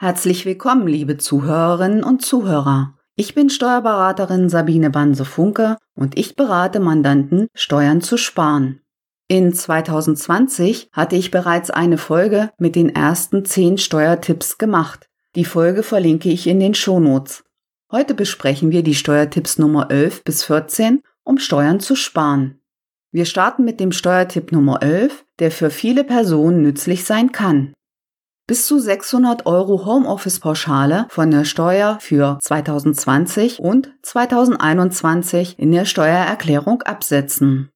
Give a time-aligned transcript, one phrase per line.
[0.00, 2.94] Herzlich willkommen, liebe Zuhörerinnen und Zuhörer.
[3.16, 8.80] Ich bin Steuerberaterin Sabine Banse-Funke und ich berate Mandanten, Steuern zu sparen.
[9.26, 15.08] In 2020 hatte ich bereits eine Folge mit den ersten zehn Steuertipps gemacht.
[15.34, 17.42] Die Folge verlinke ich in den Shownotes.
[17.90, 22.60] Heute besprechen wir die Steuertipps Nummer 11 bis 14, um Steuern zu sparen.
[23.10, 27.74] Wir starten mit dem Steuertipp Nummer 11, der für viele Personen nützlich sein kann
[28.48, 36.82] bis zu 600 Euro Homeoffice-Pauschale von der Steuer für 2020 und 2021 in der Steuererklärung
[36.82, 37.70] absetzen.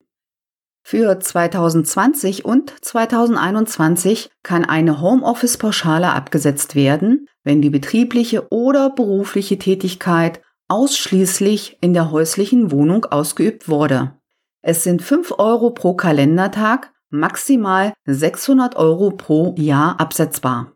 [0.83, 10.41] Für 2020 und 2021 kann eine Homeoffice-Pauschale abgesetzt werden, wenn die betriebliche oder berufliche Tätigkeit
[10.69, 14.15] ausschließlich in der häuslichen Wohnung ausgeübt wurde.
[14.63, 20.73] Es sind 5 Euro pro Kalendertag maximal 600 Euro pro Jahr absetzbar.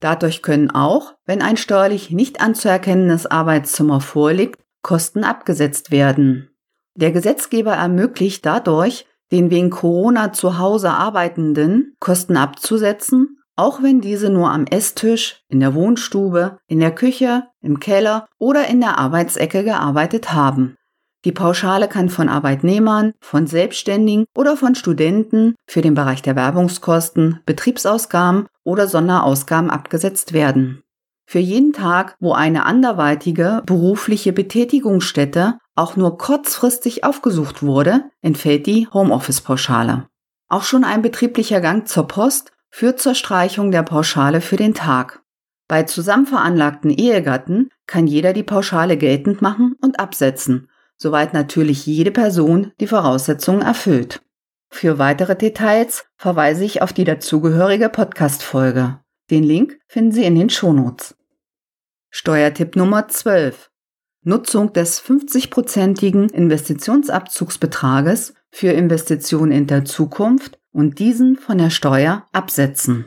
[0.00, 6.48] Dadurch können auch, wenn ein steuerlich nicht anzuerkennendes Arbeitszimmer vorliegt, Kosten abgesetzt werden.
[6.94, 14.30] Der Gesetzgeber ermöglicht dadurch, den wegen Corona zu Hause Arbeitenden Kosten abzusetzen, auch wenn diese
[14.30, 19.64] nur am Esstisch, in der Wohnstube, in der Küche, im Keller oder in der Arbeitsecke
[19.64, 20.76] gearbeitet haben.
[21.26, 27.40] Die Pauschale kann von Arbeitnehmern, von Selbstständigen oder von Studenten für den Bereich der Werbungskosten,
[27.44, 30.82] Betriebsausgaben oder Sonderausgaben abgesetzt werden.
[31.26, 38.88] Für jeden Tag, wo eine anderweitige berufliche Betätigungsstätte auch nur kurzfristig aufgesucht wurde, entfällt die
[38.92, 40.08] Homeoffice-Pauschale.
[40.48, 45.22] Auch schon ein betrieblicher Gang zur Post führt zur Streichung der Pauschale für den Tag.
[45.68, 50.69] Bei zusammenveranlagten Ehegatten kann jeder die Pauschale geltend machen und absetzen
[51.00, 54.20] soweit natürlich jede Person die Voraussetzungen erfüllt.
[54.68, 59.00] Für weitere Details verweise ich auf die dazugehörige Podcast-Folge.
[59.30, 61.16] Den Link finden Sie in den Shownotes.
[62.10, 63.70] Steuertipp Nummer 12.
[64.22, 73.06] Nutzung des 50-prozentigen Investitionsabzugsbetrages für Investitionen in der Zukunft und diesen von der Steuer absetzen.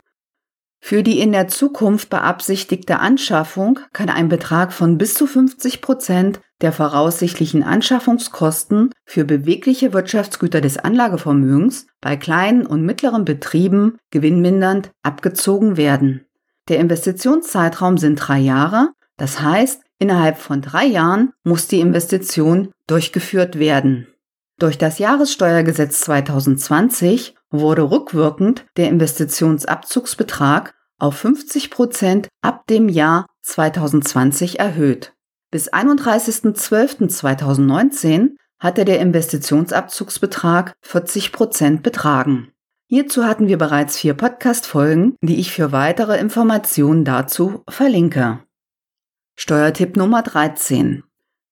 [0.86, 6.40] Für die in der Zukunft beabsichtigte Anschaffung kann ein Betrag von bis zu 50 Prozent
[6.60, 15.78] der voraussichtlichen Anschaffungskosten für bewegliche Wirtschaftsgüter des Anlagevermögens bei kleinen und mittleren Betrieben gewinnmindernd abgezogen
[15.78, 16.26] werden.
[16.68, 23.58] Der Investitionszeitraum sind drei Jahre, das heißt, innerhalb von drei Jahren muss die Investition durchgeführt
[23.58, 24.08] werden.
[24.58, 34.58] Durch das Jahressteuergesetz 2020 wurde rückwirkend der Investitionsabzugsbetrag auf 50 Prozent ab dem Jahr 2020
[34.60, 35.12] erhöht.
[35.50, 42.50] Bis 31.12.2019 hatte der Investitionsabzugsbetrag 40 Prozent betragen.
[42.86, 48.38] Hierzu hatten wir bereits vier Podcast-Folgen, die ich für weitere Informationen dazu verlinke.
[49.36, 51.02] Steuertipp Nummer 13.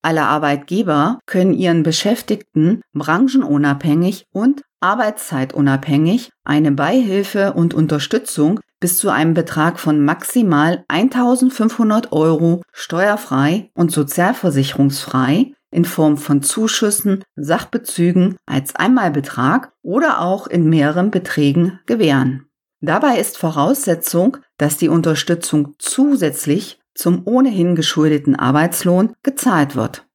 [0.00, 9.34] Alle Arbeitgeber können ihren Beschäftigten branchenunabhängig und arbeitszeitunabhängig eine Beihilfe und Unterstützung bis zu einem
[9.34, 19.72] Betrag von maximal 1500 Euro steuerfrei und sozialversicherungsfrei in Form von Zuschüssen, Sachbezügen als Einmalbetrag
[19.82, 22.46] oder auch in mehreren Beträgen gewähren.
[22.80, 30.06] Dabei ist Voraussetzung, dass die Unterstützung zusätzlich zum ohnehin geschuldeten Arbeitslohn gezahlt wird.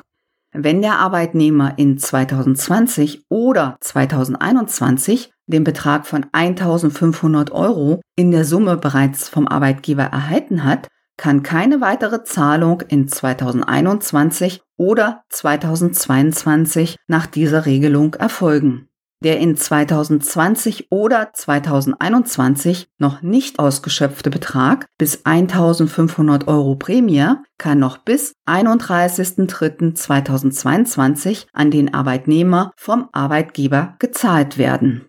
[0.52, 8.76] Wenn der Arbeitnehmer in 2020 oder 2021 den Betrag von 1500 Euro in der Summe
[8.76, 17.66] bereits vom Arbeitgeber erhalten hat, kann keine weitere Zahlung in 2021 oder 2022 nach dieser
[17.66, 18.87] Regelung erfolgen.
[19.24, 27.98] Der in 2020 oder 2021 noch nicht ausgeschöpfte Betrag bis 1500 Euro Prämie kann noch
[27.98, 35.06] bis 31.03.2022 an den Arbeitnehmer vom Arbeitgeber gezahlt werden.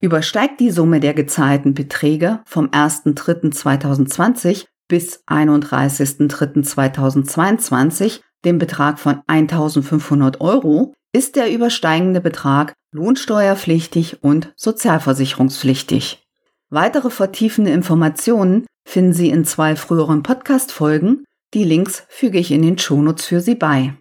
[0.00, 10.94] Übersteigt die Summe der gezahlten Beträge vom 1.03.2020 bis 31.03.2022 den Betrag von 1500 Euro,
[11.14, 16.24] ist der übersteigende Betrag lohnsteuerpflichtig und sozialversicherungspflichtig.
[16.70, 21.24] Weitere vertiefende Informationen finden Sie in zwei früheren Podcast-Folgen.
[21.54, 23.94] Die Links füge ich in den Shownotes für Sie bei.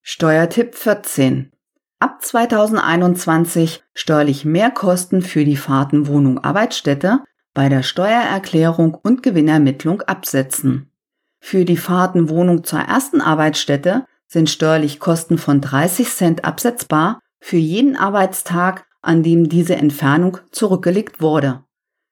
[0.00, 1.52] Steuertipp 14.
[1.98, 7.20] Ab 2021 steuerlich Mehrkosten für die Fahrten Wohnung Arbeitsstätte
[7.52, 10.90] bei der Steuererklärung und Gewinnermittlung absetzen.
[11.40, 17.56] Für die Fahrten Wohnung zur ersten Arbeitsstätte sind steuerlich Kosten von 30 Cent absetzbar für
[17.56, 21.64] jeden Arbeitstag, an dem diese Entfernung zurückgelegt wurde.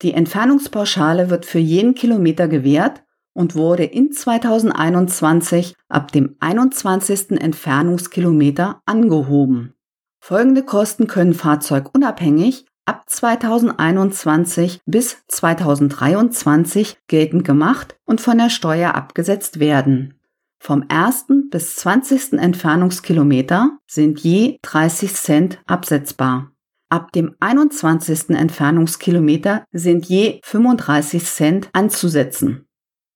[0.03, 7.41] Die Entfernungspauschale wird für jeden Kilometer gewährt und wurde in 2021 ab dem 21.
[7.41, 9.75] Entfernungskilometer angehoben.
[10.19, 19.61] Folgende Kosten können fahrzeugunabhängig ab 2021 bis 2023 geltend gemacht und von der Steuer abgesetzt
[19.61, 20.20] werden.
[20.63, 22.35] Vom ersten bis 20.
[22.35, 26.53] Entfernungskilometer sind je 30 Cent absetzbar.
[26.91, 28.31] Ab dem 21.
[28.31, 32.67] Entfernungskilometer sind je 35 Cent anzusetzen.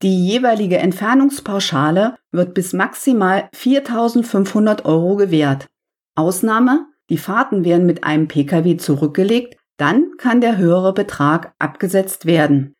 [0.00, 5.66] Die jeweilige Entfernungspauschale wird bis maximal 4.500 Euro gewährt.
[6.14, 12.74] Ausnahme, die Fahrten werden mit einem Pkw zurückgelegt, dann kann der höhere Betrag abgesetzt werden.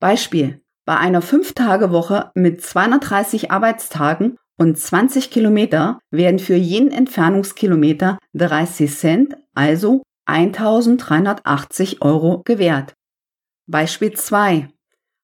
[0.00, 0.62] Beispiel.
[0.86, 9.36] Bei einer 5-Tage-Woche mit 230 Arbeitstagen und 20 Kilometer werden für jeden Entfernungskilometer 30 Cent,
[9.52, 12.94] also 1380 Euro gewährt.
[13.66, 14.68] Beispiel 2.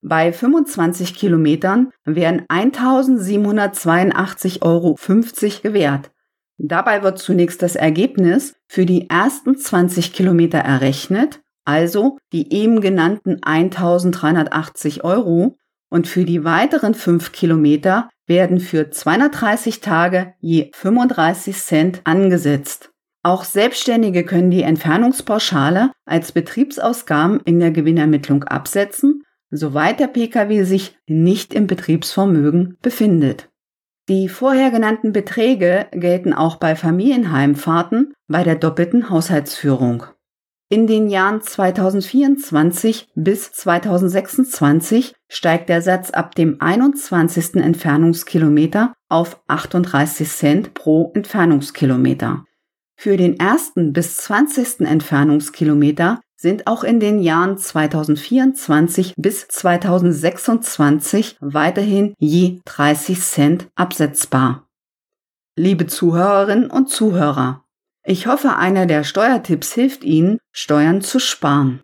[0.02, 4.96] Bei 25 Kilometern werden 1782,50 Euro
[5.62, 6.10] gewährt.
[6.58, 13.38] Dabei wird zunächst das Ergebnis für die ersten 20 Kilometer errechnet also die eben genannten
[13.42, 15.56] 1380 Euro
[15.90, 22.90] und für die weiteren 5 Kilometer werden für 230 Tage je 35 Cent angesetzt.
[23.22, 30.98] Auch Selbstständige können die Entfernungspauschale als Betriebsausgaben in der Gewinnermittlung absetzen, soweit der Pkw sich
[31.06, 33.48] nicht im Betriebsvermögen befindet.
[34.08, 40.04] Die vorher genannten Beträge gelten auch bei Familienheimfahrten bei der doppelten Haushaltsführung.
[40.72, 47.56] In den Jahren 2024 bis 2026 steigt der Satz ab dem 21.
[47.56, 52.46] Entfernungskilometer auf 38 Cent pro Entfernungskilometer.
[52.96, 54.80] Für den ersten bis 20.
[54.86, 64.66] Entfernungskilometer sind auch in den Jahren 2024 bis 2026 weiterhin je 30 Cent absetzbar.
[65.54, 67.62] Liebe Zuhörerinnen und Zuhörer,
[68.04, 71.82] ich hoffe, einer der Steuertipps hilft Ihnen, Steuern zu sparen.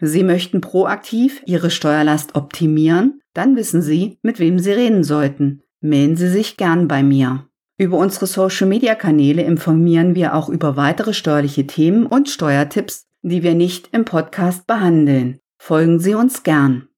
[0.00, 3.20] Sie möchten proaktiv Ihre Steuerlast optimieren?
[3.34, 5.62] Dann wissen Sie, mit wem Sie reden sollten.
[5.80, 7.46] Melden Sie sich gern bei mir.
[7.78, 13.90] Über unsere Social-Media-Kanäle informieren wir auch über weitere steuerliche Themen und Steuertipps, die wir nicht
[13.92, 15.38] im Podcast behandeln.
[15.58, 16.88] Folgen Sie uns gern.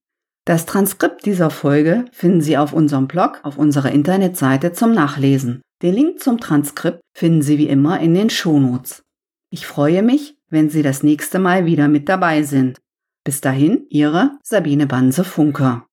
[0.44, 5.62] Das Transkript dieser Folge finden Sie auf unserem Blog auf unserer Internetseite zum Nachlesen.
[5.83, 9.02] Den Link zum Transkript finden Sie wie immer in den Shownotes.
[9.50, 12.81] Ich freue mich, wenn Sie das nächste Mal wieder mit dabei sind.
[13.25, 15.87] Bis dahin, Ihre Sabine Banse-Funker.